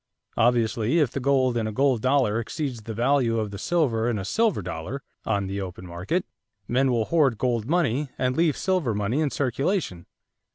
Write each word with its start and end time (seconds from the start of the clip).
Obviously, 0.35 0.97
if 0.97 1.11
the 1.11 1.19
gold 1.19 1.55
in 1.55 1.67
a 1.67 1.71
gold 1.71 2.01
dollar 2.01 2.39
exceeds 2.39 2.81
the 2.81 2.93
value 2.95 3.37
of 3.37 3.51
the 3.51 3.59
silver 3.59 4.09
in 4.09 4.17
a 4.17 4.25
silver 4.25 4.63
dollar 4.63 5.03
on 5.25 5.45
the 5.45 5.61
open 5.61 5.85
market, 5.85 6.25
men 6.67 6.91
will 6.91 7.05
hoard 7.05 7.37
gold 7.37 7.67
money 7.67 8.09
and 8.17 8.35
leave 8.35 8.57
silver 8.57 8.95
money 8.95 9.19
in 9.21 9.29
circulation. 9.29 10.07